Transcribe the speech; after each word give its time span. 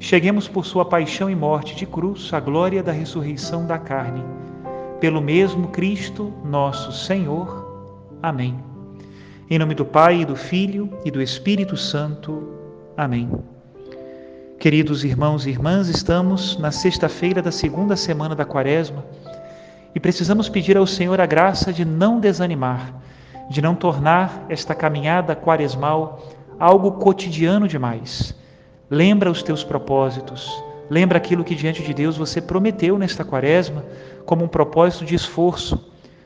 cheguemos 0.00 0.46
por 0.46 0.64
sua 0.64 0.84
paixão 0.84 1.28
e 1.28 1.34
morte 1.34 1.74
de 1.74 1.86
cruz 1.86 2.32
à 2.32 2.40
glória 2.40 2.82
da 2.82 2.92
ressurreição 2.92 3.66
da 3.66 3.78
carne. 3.78 4.22
Pelo 5.00 5.20
mesmo 5.20 5.68
Cristo, 5.68 6.32
nosso 6.44 6.92
Senhor. 6.92 7.66
Amém. 8.22 8.58
Em 9.50 9.58
nome 9.58 9.74
do 9.74 9.84
Pai, 9.84 10.20
e 10.20 10.24
do 10.24 10.36
Filho 10.36 10.90
e 11.04 11.10
do 11.10 11.22
Espírito 11.22 11.76
Santo. 11.76 12.48
Amém. 12.96 13.30
Queridos 14.58 15.04
irmãos 15.04 15.46
e 15.46 15.50
irmãs, 15.50 15.88
estamos 15.88 16.58
na 16.58 16.70
sexta-feira 16.70 17.40
da 17.40 17.52
segunda 17.52 17.96
semana 17.96 18.34
da 18.34 18.44
Quaresma 18.44 19.04
e 19.94 20.00
precisamos 20.00 20.48
pedir 20.48 20.76
ao 20.76 20.86
Senhor 20.86 21.20
a 21.20 21.26
graça 21.26 21.72
de 21.72 21.84
não 21.84 22.18
desanimar, 22.18 22.92
de 23.48 23.62
não 23.62 23.74
tornar 23.74 24.44
esta 24.48 24.74
caminhada 24.74 25.36
quaresmal 25.36 26.20
algo 26.58 26.92
cotidiano 26.92 27.68
demais 27.68 28.37
Lembra 28.90 29.30
os 29.30 29.42
teus 29.42 29.62
propósitos. 29.62 30.50
Lembra 30.88 31.18
aquilo 31.18 31.44
que 31.44 31.54
diante 31.54 31.82
de 31.82 31.92
Deus 31.92 32.16
você 32.16 32.40
prometeu 32.40 32.98
nesta 32.98 33.22
quaresma 33.22 33.84
como 34.24 34.42
um 34.42 34.48
propósito 34.48 35.04
de 35.04 35.14
esforço, 35.14 35.78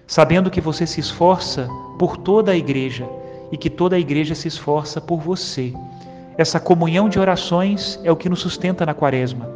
sabendo 0.06 0.49
que 0.49 0.61
você 0.61 0.87
se 0.87 1.01
esforça 1.01 1.69
por 1.99 2.17
toda 2.17 2.53
a 2.53 2.56
igreja 2.56 3.09
e 3.51 3.56
que 3.56 3.69
toda 3.69 3.97
a 3.97 3.99
igreja 3.99 4.37
se 4.37 4.47
esforça 4.47 5.01
por 5.01 5.19
você. 5.19 5.75
Essa 6.39 6.61
comunhão 6.61 7.09
de 7.09 7.19
orações 7.19 7.99
é 8.05 8.12
o 8.12 8.17
que 8.17 8.28
nos 8.28 8.39
sustenta 8.39 8.87
na 8.87 8.95
quaresma. 8.95 9.51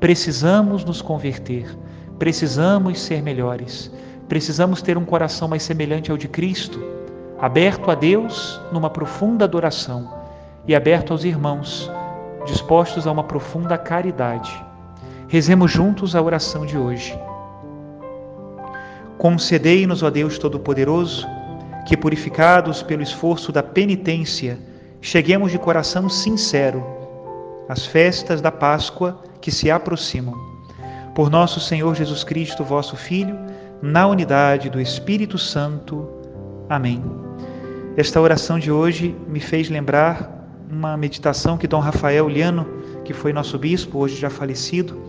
Precisamos 0.00 0.84
nos 0.84 1.00
converter, 1.00 1.64
precisamos 2.18 2.98
ser 2.98 3.22
melhores, 3.22 3.88
precisamos 4.28 4.82
ter 4.82 4.98
um 4.98 5.04
coração 5.04 5.46
mais 5.46 5.62
semelhante 5.62 6.10
ao 6.10 6.16
de 6.16 6.26
Cristo, 6.26 6.84
aberto 7.38 7.88
a 7.88 7.94
Deus 7.94 8.60
numa 8.72 8.90
profunda 8.90 9.44
adoração 9.44 10.12
e 10.66 10.74
aberto 10.74 11.12
aos 11.12 11.22
irmãos 11.22 11.88
dispostos 12.48 13.06
a 13.06 13.12
uma 13.12 13.22
profunda 13.22 13.78
caridade. 13.78 14.52
Rezemos 15.28 15.70
juntos 15.70 16.16
a 16.16 16.22
oração 16.22 16.64
de 16.64 16.76
hoje. 16.76 17.18
Concedei-nos, 19.18 20.02
ó 20.02 20.10
Deus 20.10 20.38
Todo-Poderoso, 20.38 21.26
que, 21.86 21.96
purificados 21.96 22.82
pelo 22.82 23.02
esforço 23.02 23.52
da 23.52 23.62
penitência, 23.62 24.58
cheguemos 25.00 25.52
de 25.52 25.58
coração 25.58 26.08
sincero 26.08 26.84
às 27.68 27.84
festas 27.84 28.40
da 28.40 28.50
Páscoa 28.50 29.22
que 29.40 29.50
se 29.50 29.70
aproximam. 29.70 30.34
Por 31.14 31.30
nosso 31.30 31.60
Senhor 31.60 31.94
Jesus 31.94 32.24
Cristo, 32.24 32.64
vosso 32.64 32.96
Filho, 32.96 33.36
na 33.82 34.06
unidade 34.06 34.70
do 34.70 34.80
Espírito 34.80 35.36
Santo. 35.36 36.08
Amém. 36.68 37.02
Esta 37.96 38.20
oração 38.20 38.58
de 38.58 38.70
hoje 38.70 39.16
me 39.26 39.40
fez 39.40 39.68
lembrar 39.68 40.37
uma 40.70 40.96
meditação 40.96 41.56
que 41.56 41.66
Dom 41.66 41.80
Rafael 41.80 42.28
Liano, 42.28 42.66
que 43.04 43.12
foi 43.12 43.32
nosso 43.32 43.58
bispo, 43.58 43.98
hoje 43.98 44.16
já 44.16 44.28
falecido, 44.28 45.00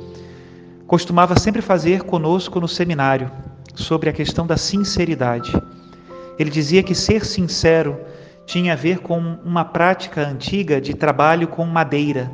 costumava 0.88 1.38
sempre 1.38 1.62
fazer 1.62 2.04
conosco 2.04 2.60
no 2.60 2.68
seminário 2.68 3.30
sobre 3.76 4.10
a 4.10 4.14
questão 4.14 4.48
da 4.48 4.58
sinceridade. 4.58 5.52
Ele 6.38 6.50
dizia 6.50 6.82
que 6.82 6.96
ser 6.96 7.26
sincero 7.26 8.00
tinha 8.46 8.74
a 8.74 8.76
ver 8.76 9.00
com 9.00 9.20
uma 9.46 9.64
prática 9.64 10.26
antiga 10.26 10.82
de 10.82 10.94
trabalho 10.94 11.48
com 11.48 11.66
madeira. 11.66 12.32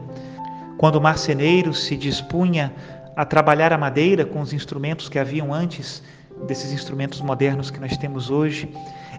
Quando 0.77 0.95
o 0.95 1.01
marceneiro 1.01 1.73
se 1.73 1.97
dispunha 1.97 2.73
a 3.15 3.25
trabalhar 3.25 3.73
a 3.73 3.77
madeira 3.77 4.23
com 4.25 4.39
os 4.41 4.53
instrumentos 4.53 5.09
que 5.09 5.19
haviam 5.19 5.53
antes 5.53 6.03
desses 6.47 6.71
instrumentos 6.71 7.21
modernos 7.21 7.71
que 7.71 7.79
nós 7.79 7.97
temos 7.97 8.29
hoje, 8.29 8.69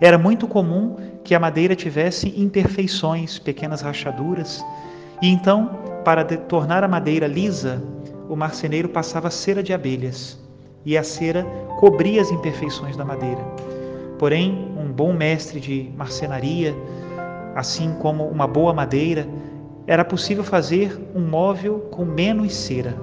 era 0.00 0.18
muito 0.18 0.46
comum 0.46 0.96
que 1.24 1.34
a 1.34 1.40
madeira 1.40 1.74
tivesse 1.74 2.32
imperfeições, 2.40 3.38
pequenas 3.38 3.80
rachaduras, 3.80 4.64
e 5.22 5.28
então, 5.28 5.70
para 6.04 6.24
tornar 6.24 6.84
a 6.84 6.88
madeira 6.88 7.26
lisa, 7.26 7.82
o 8.28 8.36
marceneiro 8.36 8.88
passava 8.88 9.30
cera 9.30 9.62
de 9.62 9.72
abelhas, 9.72 10.38
e 10.84 10.96
a 10.96 11.02
cera 11.02 11.44
cobria 11.78 12.20
as 12.20 12.30
imperfeições 12.30 12.96
da 12.96 13.04
madeira. 13.04 13.40
Porém, 14.18 14.72
um 14.78 14.92
bom 14.92 15.12
mestre 15.12 15.60
de 15.60 15.90
marcenaria, 15.96 16.74
assim 17.54 17.92
como 18.00 18.24
uma 18.24 18.46
boa 18.46 18.72
madeira, 18.72 19.26
era 19.86 20.04
possível 20.04 20.44
fazer 20.44 20.98
um 21.14 21.20
móvel 21.20 21.88
com 21.90 22.04
menos 22.04 22.54
cera. 22.54 22.94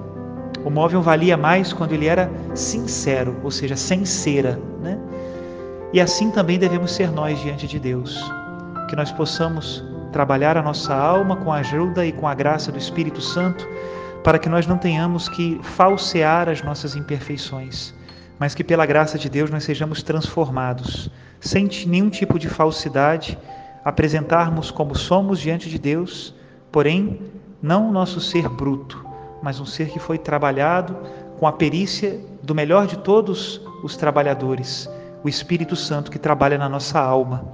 O 0.64 0.70
móvel 0.70 1.02
valia 1.02 1.36
mais 1.36 1.72
quando 1.72 1.92
ele 1.92 2.06
era 2.06 2.30
sincero, 2.54 3.36
ou 3.42 3.50
seja, 3.50 3.76
sem 3.76 4.04
cera, 4.04 4.58
né? 4.80 4.98
E 5.94 6.00
assim 6.00 6.28
também 6.28 6.58
devemos 6.58 6.90
ser 6.90 7.08
nós 7.12 7.38
diante 7.38 7.68
de 7.68 7.78
Deus. 7.78 8.20
Que 8.90 8.96
nós 8.96 9.12
possamos 9.12 9.84
trabalhar 10.10 10.56
a 10.56 10.62
nossa 10.62 10.92
alma 10.92 11.36
com 11.36 11.52
a 11.52 11.58
ajuda 11.58 12.04
e 12.04 12.10
com 12.10 12.26
a 12.26 12.34
graça 12.34 12.72
do 12.72 12.78
Espírito 12.78 13.20
Santo, 13.20 13.64
para 14.24 14.36
que 14.36 14.48
nós 14.48 14.66
não 14.66 14.76
tenhamos 14.76 15.28
que 15.28 15.60
falsear 15.62 16.48
as 16.48 16.62
nossas 16.62 16.96
imperfeições, 16.96 17.94
mas 18.40 18.56
que 18.56 18.64
pela 18.64 18.84
graça 18.84 19.16
de 19.16 19.28
Deus 19.28 19.50
nós 19.50 19.62
sejamos 19.62 20.02
transformados, 20.02 21.08
sem 21.38 21.68
nenhum 21.86 22.10
tipo 22.10 22.40
de 22.40 22.48
falsidade, 22.48 23.38
apresentarmos 23.84 24.72
como 24.72 24.96
somos 24.96 25.38
diante 25.38 25.70
de 25.70 25.78
Deus, 25.78 26.34
porém 26.72 27.20
não 27.62 27.88
o 27.90 27.92
nosso 27.92 28.20
ser 28.20 28.48
bruto, 28.48 29.06
mas 29.40 29.60
um 29.60 29.66
ser 29.66 29.90
que 29.90 30.00
foi 30.00 30.18
trabalhado 30.18 30.96
com 31.38 31.46
a 31.46 31.52
perícia 31.52 32.18
do 32.42 32.52
melhor 32.52 32.88
de 32.88 32.98
todos 32.98 33.60
os 33.84 33.96
trabalhadores 33.96 34.88
o 35.24 35.28
Espírito 35.28 35.74
Santo 35.74 36.10
que 36.10 36.18
trabalha 36.18 36.58
na 36.58 36.68
nossa 36.68 37.00
alma. 37.00 37.46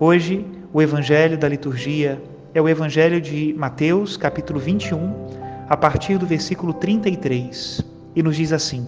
Hoje, 0.00 0.46
o 0.72 0.80
evangelho 0.80 1.36
da 1.36 1.46
liturgia 1.46 2.22
é 2.54 2.60
o 2.60 2.66
evangelho 2.66 3.20
de 3.20 3.54
Mateus, 3.54 4.16
capítulo 4.16 4.58
21, 4.58 5.12
a 5.68 5.76
partir 5.76 6.16
do 6.16 6.26
versículo 6.26 6.72
33, 6.72 7.84
e 8.14 8.22
nos 8.22 8.34
diz 8.34 8.50
assim: 8.50 8.86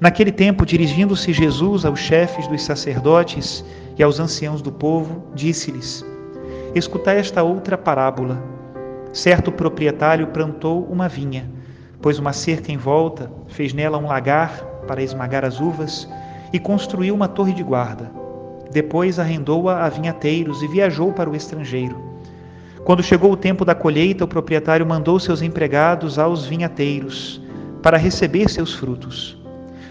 Naquele 0.00 0.32
tempo, 0.32 0.66
dirigindo-se 0.66 1.32
Jesus 1.32 1.84
aos 1.84 2.00
chefes 2.00 2.48
dos 2.48 2.64
sacerdotes 2.64 3.64
e 3.96 4.02
aos 4.02 4.18
anciãos 4.18 4.60
do 4.60 4.72
povo, 4.72 5.24
disse-lhes: 5.36 6.04
Escutai 6.74 7.20
esta 7.20 7.44
outra 7.44 7.78
parábola. 7.78 8.42
Certo 9.12 9.52
proprietário 9.52 10.26
plantou 10.26 10.84
uma 10.86 11.08
vinha, 11.08 11.48
pôs 12.02 12.18
uma 12.18 12.32
cerca 12.32 12.72
em 12.72 12.76
volta, 12.76 13.30
fez 13.46 13.72
nela 13.72 13.98
um 13.98 14.06
lagar 14.08 14.64
para 14.88 15.00
esmagar 15.00 15.44
as 15.44 15.60
uvas 15.60 16.08
e 16.54 16.58
construiu 16.60 17.16
uma 17.16 17.26
torre 17.26 17.52
de 17.52 17.64
guarda. 17.64 18.12
Depois 18.70 19.18
arrendou-a 19.18 19.84
a 19.84 19.88
vinhateiros 19.88 20.62
e 20.62 20.68
viajou 20.68 21.12
para 21.12 21.28
o 21.28 21.34
estrangeiro. 21.34 22.00
Quando 22.84 23.02
chegou 23.02 23.32
o 23.32 23.36
tempo 23.36 23.64
da 23.64 23.74
colheita, 23.74 24.22
o 24.22 24.28
proprietário 24.28 24.86
mandou 24.86 25.18
seus 25.18 25.42
empregados 25.42 26.16
aos 26.16 26.46
vinhateiros 26.46 27.42
para 27.82 27.98
receber 27.98 28.48
seus 28.48 28.72
frutos. 28.72 29.36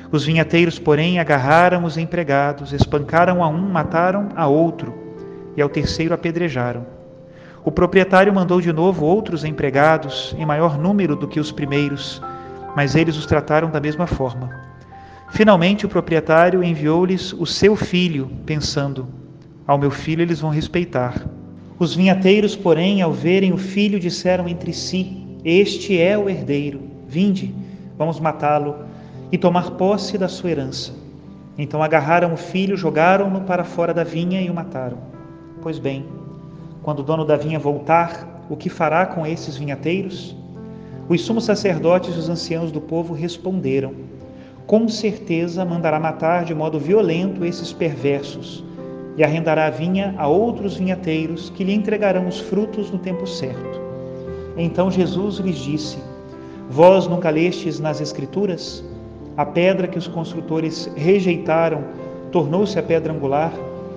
Os 0.10 0.24
vinhateiros, 0.24 0.80
porém, 0.80 1.19
agarraram 1.19 1.83
os 1.83 1.98
empregados, 1.98 2.71
espancaram 2.71 3.44
a 3.44 3.48
um, 3.50 3.68
mataram 3.68 4.30
a 4.33 4.48
outro, 4.48 4.94
e 5.57 5.62
ao 5.62 5.68
terceiro 5.68 6.13
apedrejaram. 6.13 6.86
O 7.62 7.71
proprietário 7.74 8.33
mandou 8.33 8.62
de 8.62 8.71
novo 8.71 9.06
outros 9.06 9.44
empregados, 9.44 10.33
em 10.38 10.45
maior 10.45 10.77
número 10.77 11.18
do 11.18 11.27
que 11.27 11.42
os 11.42 11.51
primeiros, 11.51 12.21
mas 12.74 12.95
eles 12.95 13.18
os 13.18 13.25
trataram 13.25 13.69
da 13.69 13.81
mesma 13.81 14.07
forma. 14.07 14.62
Finalmente, 15.33 15.83
o 15.83 15.89
proprietário 15.89 16.63
enviou-lhes 16.63 17.33
o 17.33 17.44
seu 17.44 17.75
filho, 17.75 18.30
pensando: 18.45 19.07
Ao 19.65 19.80
meu 19.80 19.89
filho 19.89 20.21
eles 20.21 20.39
vão 20.39 20.51
respeitar. 20.51 21.25
Os 21.80 21.95
vinhateiros, 21.95 22.56
porém, 22.56 23.01
ao 23.01 23.12
verem 23.12 23.51
o 23.51 23.57
filho, 23.57 24.00
disseram 24.00 24.47
entre 24.47 24.71
si: 24.71 25.25
Este 25.44 26.00
é 26.00 26.15
o 26.15 26.30
herdeiro. 26.30 26.81
Vinde, 27.07 27.51
vamos 27.97 28.19
matá-lo 28.19 28.75
e 29.31 29.38
tomar 29.39 29.71
posse 29.71 30.19
da 30.19 30.27
sua 30.27 30.51
herança. 30.51 30.94
Então 31.57 31.81
agarraram 31.81 32.36
o 32.36 32.38
filho, 32.38 32.77
jogaram-no 32.77 33.41
para 33.41 33.63
fora 33.63 33.91
da 33.91 34.03
vinha 34.03 34.39
e 34.39 34.51
o 34.51 34.53
mataram. 34.53 35.00
Pois 35.63 35.79
bem, 35.79 36.06
quando 36.83 37.00
o 37.00 37.03
dono 37.03 37.25
da 37.25 37.38
vinha 37.38 37.57
voltar, 37.57 38.45
o 38.51 38.56
que 38.56 38.69
fará 38.69 39.07
com 39.07 39.25
esses 39.25 39.57
vinhateiros? 39.57 40.36
Os 41.09 41.21
sumos 41.21 41.45
sacerdotes 41.45 42.15
e 42.15 42.19
os 42.19 42.29
anciãos 42.29 42.71
do 42.71 42.79
povo 42.79 43.15
responderam: 43.15 44.12
Com 44.65 44.88
certeza 44.88 45.65
mandará 45.65 46.00
matar 46.00 46.45
de 46.45 46.56
modo 46.56 46.80
violento 46.80 47.44
esses 47.44 47.74
perversos 47.74 48.63
e 49.18 49.24
arrendará 49.24 49.68
a 49.68 49.69
vinha 49.69 50.15
a 50.18 50.27
outros 50.27 50.77
vinhateiros 50.77 51.50
que 51.50 51.63
lhe 51.63 51.74
entregarão 51.74 52.27
os 52.27 52.39
frutos 52.39 52.89
no 52.89 52.98
tempo 52.98 53.27
certo. 53.27 53.81
Então 54.57 54.89
Jesus 54.89 55.38
lhes 55.38 55.57
disse: 55.57 55.98
Vós 56.69 57.07
nunca 57.07 57.30
lestes 57.30 57.80
nas 57.80 58.00
Escrituras? 58.00 58.83
A 59.36 59.45
pedra 59.45 59.88
que 59.88 59.98
os 59.98 60.07
construtores 60.07 60.89
rejeitaram 60.95 61.83
tornou-se 62.31 62.77
a 62.80 62.83
pedra 62.83 63.12
angular. 63.12 63.51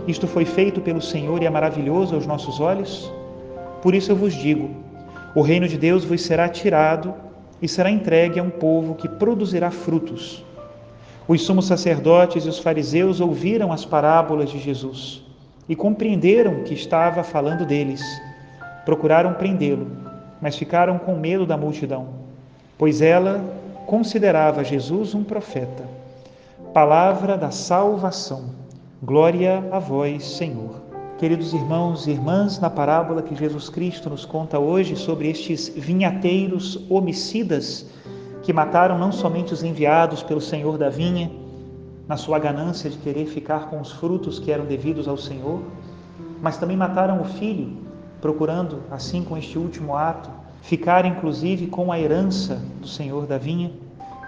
Isto 0.09 0.27
foi 0.27 0.45
feito 0.45 0.81
pelo 0.81 1.01
Senhor 1.01 1.43
e 1.43 1.47
é 1.47 1.51
maravilhoso 1.51 2.15
aos 2.15 2.27
nossos 2.27 2.59
olhos? 2.59 3.13
Por 3.83 3.95
isso 3.95 4.11
eu 4.11 4.17
vos 4.17 4.35
digo: 4.35 4.71
o 5.35 5.43
reino 5.43 5.69
de 5.69 5.79
Deus 5.79 6.05
vos 6.05 6.23
será 6.23 6.49
tirado 6.49 7.15
e 7.63 7.69
será 7.69 7.91
entregue 7.91 8.41
a 8.41 8.43
um 8.43 8.51
povo 8.51 8.95
que 8.95 9.09
produzirá 9.09 9.71
frutos. 9.71 10.46
Os 11.29 11.43
sumos 11.43 11.67
sacerdotes 11.67 12.45
e 12.45 12.49
os 12.49 12.61
fariseus 12.61 13.21
ouviram 13.21 13.73
as 13.73 13.85
parábolas 13.85 14.49
de 14.49 14.61
Jesus 14.61 15.25
e 15.69 15.75
compreenderam 15.75 16.63
que 16.63 16.73
estava 16.73 17.25
falando 17.25 17.67
deles. 17.67 18.01
Procuraram 18.85 19.35
prendê-lo, 19.35 19.91
mas 20.41 20.57
ficaram 20.57 20.99
com 20.99 21.17
medo 21.17 21.45
da 21.45 21.57
multidão, 21.57 22.07
pois 22.79 23.03
ela 23.03 23.45
considerava 23.87 24.63
Jesus 24.63 25.15
um 25.15 25.25
profeta. 25.25 25.85
Palavra 26.73 27.37
da 27.37 27.51
salvação. 27.51 28.45
Glória 29.03 29.65
a 29.73 29.81
vós, 29.81 30.25
Senhor. 30.25 30.81
Queridos 31.19 31.53
irmãos 31.53 32.07
e 32.07 32.13
irmãs, 32.13 32.61
na 32.61 32.71
parábola 32.71 33.23
que 33.23 33.35
Jesus 33.35 33.69
Cristo 33.69 34.09
nos 34.09 34.25
conta 34.25 34.61
hoje 34.61 34.95
sobre 34.95 35.29
estes 35.29 35.69
vinhateiros 35.69 36.79
homicidas 36.89 37.87
que 38.47 38.53
mataram 38.53 38.97
não 38.97 39.11
somente 39.11 39.53
os 39.53 39.65
enviados 39.65 40.23
pelo 40.23 40.41
Senhor 40.41 40.79
da 40.79 40.89
vinha, 40.89 41.33
na 42.07 42.17
sua 42.17 42.39
ganância 42.39 42.89
de 42.89 42.97
querer 42.97 43.27
ficar 43.27 43.69
com 43.69 43.81
os 43.81 43.91
frutos 43.91 44.39
que 44.39 44.53
eram 44.53 44.65
devidos 44.65 45.09
ao 45.09 45.17
Senhor, 45.17 45.61
mas 46.41 46.57
também 46.57 46.77
mataram 46.77 47.21
o 47.21 47.25
filho, 47.25 47.77
procurando, 48.21 48.85
assim 48.89 49.25
com 49.25 49.37
este 49.37 49.59
último 49.59 49.97
ato, 49.97 50.31
ficar 50.63 51.05
inclusive 51.05 51.67
com 51.67 51.91
a 51.91 51.99
herança 51.99 52.63
do 52.81 52.87
Senhor 52.87 53.27
da 53.27 53.37
vinha, 53.37 53.73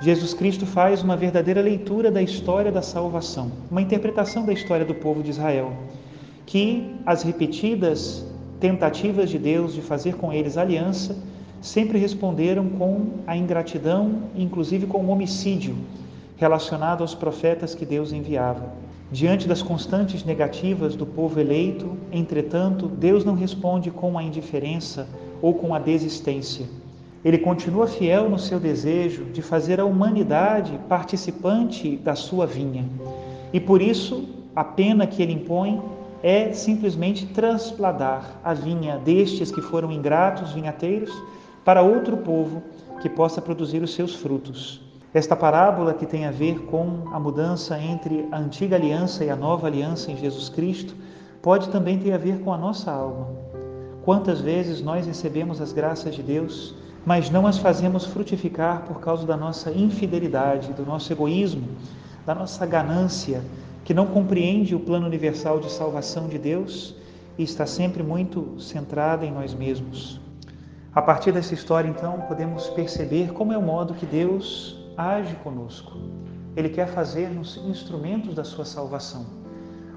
Jesus 0.01 0.35
Cristo 0.35 0.67
faz 0.67 1.01
uma 1.01 1.17
verdadeira 1.17 1.61
leitura 1.61 2.11
da 2.11 2.21
história 2.21 2.73
da 2.73 2.83
salvação, 2.83 3.53
uma 3.71 3.81
interpretação 3.81 4.45
da 4.45 4.53
história 4.53 4.85
do 4.85 4.97
povo 4.97 5.23
de 5.23 5.31
Israel, 5.31 5.73
que 6.45 6.93
as 7.07 7.23
repetidas 7.23 8.27
tentativas 8.59 9.31
de 9.31 9.39
Deus 9.39 9.75
de 9.75 9.81
fazer 9.81 10.17
com 10.17 10.33
eles 10.33 10.59
aliança 10.59 11.17
sempre 11.61 11.99
responderam 11.99 12.69
com 12.69 13.19
a 13.27 13.37
ingratidão, 13.37 14.23
inclusive 14.37 14.87
com 14.87 14.99
o 14.99 15.11
homicídio 15.11 15.77
relacionado 16.37 17.03
aos 17.03 17.15
profetas 17.15 17.75
que 17.75 17.85
Deus 17.85 18.13
enviava. 18.13 18.73
Diante 19.11 19.49
das 19.49 19.63
constantes 19.63 20.23
negativas 20.23 20.95
do 20.95 21.05
povo 21.05 21.41
eleito, 21.41 21.97
entretanto, 22.13 22.87
Deus 22.87 23.25
não 23.25 23.35
responde 23.35 23.91
com 23.91 24.17
a 24.19 24.23
indiferença 24.23 25.09
ou 25.43 25.55
com 25.55 25.75
a 25.75 25.79
desistência. 25.79 26.67
Ele 27.25 27.39
continua 27.39 27.89
fiel 27.89 28.31
no 28.31 28.39
seu 28.39 28.61
desejo 28.61 29.25
de 29.25 29.43
fazer 29.43 29.81
a 29.81 29.85
humanidade 29.85 30.79
participante 30.89 31.97
da 31.97 32.15
sua 32.15 32.47
vinha. 32.47 32.85
E 33.53 33.59
por 33.59 33.83
isso, 33.83 34.29
a 34.55 34.63
pena 34.63 35.07
que 35.07 35.23
ele 35.23 35.33
impõe 35.33 35.83
é 36.23 36.53
simplesmente 36.53 37.27
transpladar 37.27 38.41
a 38.45 38.53
vinha 38.53 38.99
destes 38.99 39.51
que 39.51 39.61
foram 39.61 39.91
ingratos 39.91 40.53
vinhateiros 40.53 41.13
para 41.69 41.83
outro 41.83 42.17
povo 42.17 42.63
que 42.99 43.11
possa 43.11 43.43
produzir 43.43 43.83
os 43.83 43.93
seus 43.93 44.15
frutos. 44.15 44.81
Esta 45.13 45.37
parábola 45.37 45.93
que 45.93 46.07
tem 46.07 46.25
a 46.25 46.31
ver 46.31 46.61
com 46.61 47.03
a 47.13 47.21
mudança 47.21 47.79
entre 47.79 48.27
a 48.33 48.39
antiga 48.39 48.75
aliança 48.75 49.23
e 49.23 49.29
a 49.29 49.37
nova 49.37 49.67
aliança 49.67 50.11
em 50.11 50.17
Jesus 50.17 50.49
Cristo 50.49 50.97
pode 51.43 51.69
também 51.69 51.99
ter 51.99 52.15
a 52.15 52.17
ver 52.17 52.41
com 52.41 52.55
a 52.55 52.57
nossa 52.57 52.91
alma. 52.91 53.29
Quantas 54.03 54.41
vezes 54.41 54.81
nós 54.81 55.07
recebemos 55.07 55.61
as 55.61 55.71
graças 55.71 56.15
de 56.15 56.23
Deus, 56.23 56.75
mas 57.05 57.29
não 57.29 57.47
as 57.47 57.59
fazemos 57.59 58.07
frutificar 58.07 58.85
por 58.85 58.99
causa 58.99 59.27
da 59.27 59.37
nossa 59.37 59.71
infidelidade, 59.71 60.73
do 60.73 60.87
nosso 60.87 61.13
egoísmo, 61.13 61.69
da 62.25 62.35
nossa 62.35 62.65
ganância, 62.65 63.43
que 63.85 63.93
não 63.93 64.07
compreende 64.07 64.75
o 64.75 64.81
plano 64.81 65.05
universal 65.05 65.61
de 65.61 65.71
salvação 65.71 66.29
de 66.29 66.39
Deus 66.39 66.95
e 67.37 67.43
está 67.43 67.67
sempre 67.67 68.03
muito 68.03 68.59
centrada 68.59 69.27
em 69.27 69.31
nós 69.31 69.53
mesmos. 69.53 70.19
A 70.95 71.03
partir 71.03 71.33
dessa 71.33 71.53
história, 71.53 71.89
então, 71.89 72.23
podemos 72.23 72.69
perceber 72.71 73.33
como 73.33 73.53
é 73.53 73.59
o 73.59 73.63
modo 73.63 73.95
que 73.95 74.07
Deus 74.07 74.79
age 74.97 75.35
conosco. 75.37 75.93
Ele 76.57 76.71
quer 76.71 76.89
fazer-nos 76.89 77.59
instrumentos 77.59 78.35
da 78.35 78.43
sua 78.43 78.65
salvação. 78.65 79.27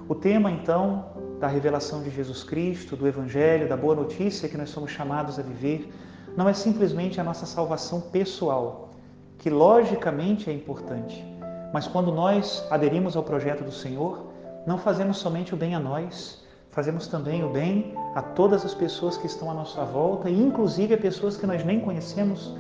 O 0.10 0.14
tema, 0.14 0.52
então, 0.52 1.06
da 1.40 1.48
revelação 1.48 2.04
de 2.04 2.10
Jesus 2.10 2.44
Cristo, 2.44 2.96
do 2.96 3.08
Evangelho, 3.08 3.70
da 3.70 3.78
boa 3.78 3.96
notícia 3.96 4.50
que 4.50 4.58
nós 4.58 4.70
somos 4.70 4.92
chamados 4.92 5.40
a 5.40 5.42
viver, 5.42 5.92
não 6.36 6.48
é 6.48 6.54
simplesmente 6.54 7.20
a 7.20 7.24
nossa 7.24 7.46
salvação 7.46 8.02
pessoal, 8.02 8.90
que 9.38 9.50
logicamente 9.50 10.50
é 10.50 10.54
importante, 10.54 11.26
mas 11.74 11.88
quando 11.88 12.12
nós 12.12 12.64
aderimos 12.70 13.16
ao 13.16 13.24
projeto 13.24 13.64
do 13.64 13.72
Senhor, 13.72 14.28
não 14.68 14.78
fazemos 14.78 15.18
somente 15.18 15.54
o 15.54 15.58
bem 15.58 15.74
a 15.74 15.80
nós, 15.80 16.41
fazemos 16.72 17.08
também 17.08 17.44
o 17.44 17.50
bem 17.50 17.94
a 18.16 18.22
todas 18.22 18.66
as 18.66 18.74
pessoas 18.74 19.18
que 19.18 19.28
estão 19.28 19.52
à 19.52 19.54
nossa 19.54 19.84
volta, 19.84 20.30
inclusive 20.30 20.94
a 20.94 20.98
pessoas 20.98 21.38
que 21.38 21.46
nós 21.46 21.64
nem 21.64 21.80
conhecemos, 21.80 22.56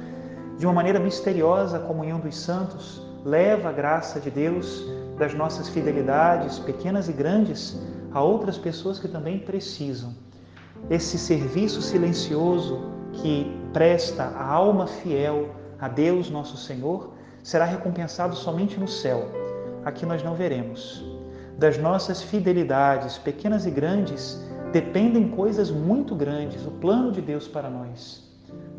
de 0.57 0.65
uma 0.65 0.73
maneira 0.73 0.99
misteriosa, 0.99 1.77
a 1.77 1.79
comunhão 1.79 2.19
dos 2.19 2.37
santos 2.37 3.01
leva 3.25 3.69
a 3.69 3.71
graça 3.71 4.19
de 4.19 4.29
Deus 4.29 4.85
das 5.17 5.33
nossas 5.33 5.69
fidelidades, 5.69 6.59
pequenas 6.59 7.07
e 7.07 7.13
grandes, 7.13 7.79
a 8.11 8.21
outras 8.21 8.57
pessoas 8.57 8.99
que 8.99 9.07
também 9.07 9.39
precisam. 9.39 10.13
Esse 10.89 11.17
serviço 11.17 11.81
silencioso 11.81 12.81
que 13.13 13.45
presta 13.71 14.23
a 14.23 14.45
alma 14.45 14.87
fiel 14.87 15.49
a 15.79 15.87
Deus 15.87 16.29
nosso 16.29 16.57
Senhor 16.57 17.13
será 17.43 17.65
recompensado 17.65 18.35
somente 18.35 18.79
no 18.79 18.87
céu. 18.87 19.29
Aqui 19.85 20.05
nós 20.05 20.23
não 20.23 20.35
veremos. 20.35 21.10
Das 21.61 21.77
nossas 21.77 22.23
fidelidades, 22.23 23.19
pequenas 23.19 23.67
e 23.67 23.69
grandes, 23.69 24.43
dependem 24.73 25.29
coisas 25.29 25.69
muito 25.69 26.15
grandes, 26.15 26.65
o 26.65 26.71
plano 26.71 27.11
de 27.11 27.21
Deus 27.21 27.47
para 27.47 27.69
nós. 27.69 28.27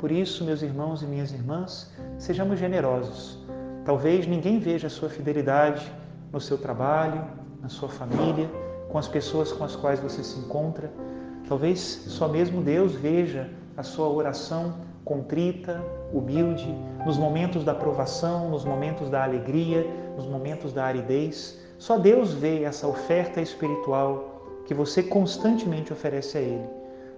Por 0.01 0.11
isso, 0.11 0.45
meus 0.45 0.63
irmãos 0.63 1.01
e 1.01 1.07
minhas 1.07 1.31
irmãs, 1.31 1.93
sejamos 2.19 2.59
generosos. 2.59 3.39
Talvez 3.85 4.27
ninguém 4.27 4.59
veja 4.59 4.89
a 4.89 4.91
sua 4.91 5.09
fidelidade 5.09 5.93
no 6.33 6.41
seu 6.41 6.59
trabalho, 6.59 7.25
na 7.61 7.69
sua 7.69 7.89
família, 7.89 8.51
com 8.89 8.99
as 8.99 9.07
pessoas 9.07 9.53
com 9.53 9.63
as 9.63 9.77
quais 9.77 10.01
você 10.01 10.25
se 10.25 10.41
encontra. 10.41 10.91
Talvez 11.49 11.79
só 11.79 12.27
mesmo 12.27 12.63
Deus 12.63 12.97
veja 12.97 13.49
a 13.77 13.85
sua 13.85 14.09
oração 14.09 14.75
contrita, 15.05 15.81
humilde, 16.13 16.75
nos 17.07 17.17
momentos 17.17 17.63
da 17.63 17.77
provação, 17.77 18.51
nos 18.51 18.65
momentos 18.65 19.09
da 19.09 19.23
alegria, 19.23 19.87
nos 20.17 20.27
momentos 20.27 20.73
da 20.73 20.85
aridez. 20.85 21.62
Só 21.83 21.99
Deus 21.99 22.33
vê 22.33 22.63
essa 22.63 22.87
oferta 22.87 23.41
espiritual 23.41 24.63
que 24.67 24.73
você 24.73 25.03
constantemente 25.03 25.93
oferece 25.93 26.39
a 26.39 26.41
Ele. 26.41 26.69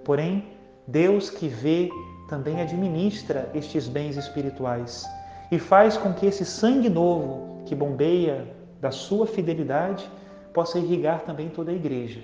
Porém, 0.02 0.42
Deus 0.86 1.28
que 1.28 1.48
vê 1.48 1.90
também 2.30 2.58
administra 2.62 3.50
estes 3.54 3.86
bens 3.86 4.16
espirituais 4.16 5.04
e 5.52 5.58
faz 5.58 5.98
com 5.98 6.14
que 6.14 6.24
esse 6.24 6.46
sangue 6.46 6.88
novo 6.88 7.62
que 7.66 7.74
bombeia 7.74 8.56
da 8.80 8.90
sua 8.90 9.26
fidelidade 9.26 10.10
possa 10.54 10.78
irrigar 10.78 11.20
também 11.26 11.50
toda 11.50 11.70
a 11.70 11.74
igreja. 11.74 12.22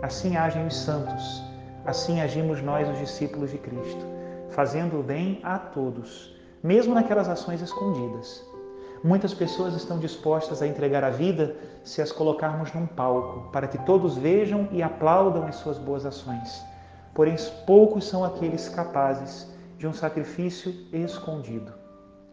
Assim 0.00 0.34
agem 0.34 0.66
os 0.66 0.74
santos, 0.74 1.42
Assim 1.84 2.22
agimos 2.22 2.62
nós, 2.62 2.88
os 2.88 2.98
discípulos 3.00 3.50
de 3.50 3.58
Cristo, 3.58 4.06
fazendo 4.48 4.98
o 4.98 5.02
bem 5.02 5.40
a 5.42 5.58
todos, 5.58 6.34
mesmo 6.62 6.94
naquelas 6.94 7.28
ações 7.28 7.60
escondidas. 7.60 8.50
Muitas 9.04 9.34
pessoas 9.34 9.74
estão 9.74 9.98
dispostas 9.98 10.62
a 10.62 10.66
entregar 10.66 11.02
a 11.02 11.10
vida 11.10 11.56
se 11.82 12.00
as 12.00 12.12
colocarmos 12.12 12.72
num 12.72 12.86
palco, 12.86 13.50
para 13.50 13.66
que 13.66 13.78
todos 13.78 14.16
vejam 14.16 14.68
e 14.70 14.82
aplaudam 14.82 15.44
as 15.46 15.56
suas 15.56 15.76
boas 15.76 16.06
ações. 16.06 16.62
Porém, 17.12 17.34
poucos 17.66 18.04
são 18.04 18.24
aqueles 18.24 18.68
capazes 18.68 19.50
de 19.76 19.86
um 19.88 19.92
sacrifício 19.92 20.72
escondido. 20.92 21.72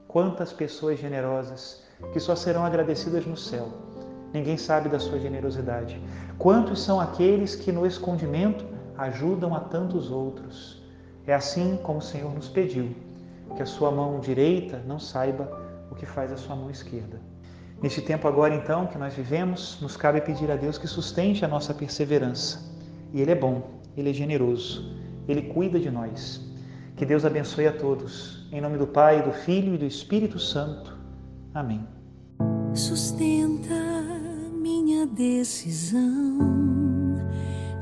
Quantas 0.07 0.53
pessoas 0.53 0.99
generosas 0.99 1.83
que 2.13 2.19
só 2.19 2.35
serão 2.35 2.65
agradecidas 2.65 3.25
no 3.25 3.35
céu. 3.35 3.67
Ninguém 4.33 4.57
sabe 4.57 4.89
da 4.89 4.99
sua 4.99 5.19
generosidade. 5.19 6.01
Quantos 6.37 6.81
são 6.81 6.99
aqueles 6.99 7.55
que 7.55 7.71
no 7.71 7.85
escondimento 7.85 8.65
ajudam 8.97 9.55
a 9.55 9.59
tantos 9.59 10.11
outros? 10.11 10.83
É 11.25 11.33
assim 11.33 11.77
como 11.83 11.99
o 11.99 12.01
Senhor 12.01 12.33
nos 12.33 12.47
pediu, 12.47 12.95
que 13.55 13.61
a 13.61 13.65
sua 13.65 13.91
mão 13.91 14.19
direita 14.19 14.81
não 14.87 14.99
saiba 14.99 15.68
o 15.91 15.95
que 15.95 16.05
faz 16.05 16.31
a 16.31 16.37
sua 16.37 16.55
mão 16.55 16.69
esquerda. 16.69 17.21
Neste 17.81 18.01
tempo 18.01 18.27
agora 18.27 18.53
então 18.53 18.87
que 18.87 18.97
nós 18.97 19.13
vivemos, 19.13 19.77
nos 19.81 19.95
cabe 19.95 20.19
pedir 20.21 20.51
a 20.51 20.55
Deus 20.55 20.77
que 20.77 20.87
sustente 20.87 21.45
a 21.45 21.47
nossa 21.47 21.73
perseverança. 21.73 22.59
E 23.13 23.21
Ele 23.21 23.31
é 23.31 23.35
bom, 23.35 23.79
Ele 23.95 24.09
é 24.09 24.13
generoso, 24.13 24.95
Ele 25.27 25.43
cuida 25.43 25.79
de 25.79 25.89
nós. 25.89 26.45
Que 26.97 27.05
Deus 27.05 27.23
abençoe 27.23 27.67
a 27.67 27.71
todos. 27.71 28.45
Em 28.51 28.59
nome 28.59 28.77
do 28.77 28.85
Pai, 28.85 29.23
do 29.23 29.31
Filho 29.31 29.75
e 29.75 29.77
do 29.77 29.85
Espírito 29.85 30.37
Santo. 30.37 30.97
Amém. 31.53 31.87
Sustenta 32.73 33.73
minha 34.51 35.07
decisão 35.07 36.37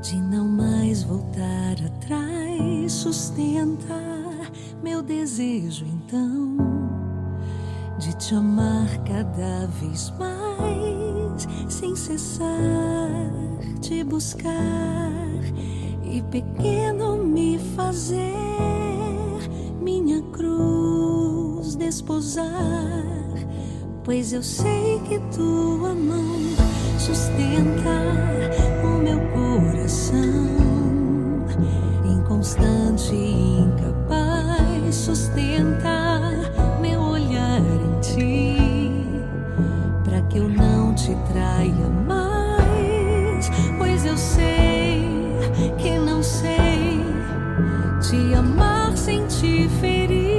de 0.00 0.16
não 0.20 0.46
mais 0.46 1.02
voltar 1.02 1.74
atrás. 1.84 2.92
Sustenta 2.92 3.94
meu 4.82 5.02
desejo 5.02 5.84
então 5.84 6.67
te 8.18 8.34
amar 8.34 8.88
cada 9.04 9.68
vez 9.80 10.12
mais, 10.18 11.48
sem 11.68 11.94
cessar 11.94 12.48
te 13.80 14.02
buscar 14.02 14.52
e 16.02 16.20
pequeno 16.22 17.16
me 17.22 17.60
fazer 17.76 18.18
minha 19.80 20.20
cruz 20.32 21.76
desposar, 21.76 23.04
pois 24.02 24.32
eu 24.32 24.42
sei 24.42 25.00
que 25.08 25.20
tua 25.36 25.94
mão 25.94 26.40
sustenta 26.98 28.02
o 28.82 28.98
meu 28.98 29.20
coração 29.28 30.18
inconstante 32.04 33.14
e 33.14 33.60
incapaz 33.60 34.92
sustentar 34.92 36.27
ti, 38.18 38.56
para 40.04 40.20
que 40.22 40.38
eu 40.38 40.48
não 40.48 40.94
te 40.94 41.14
traia 41.32 41.88
mais, 42.06 43.50
pois 43.76 44.04
eu 44.04 44.16
sei 44.16 45.02
que 45.78 45.98
não 45.98 46.22
sei 46.22 47.00
te 48.00 48.34
amar 48.34 48.96
sem 48.96 49.26
te 49.26 49.68
ferir. 49.80 50.37